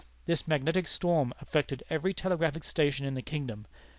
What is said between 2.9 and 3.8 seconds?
in the kingdom.